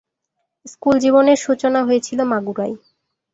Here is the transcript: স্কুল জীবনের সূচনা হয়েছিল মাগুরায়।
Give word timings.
স্কুল 0.65 0.95
জীবনের 0.99 1.37
সূচনা 1.37 1.79
হয়েছিল 1.83 2.19
মাগুরায়। 2.31 2.75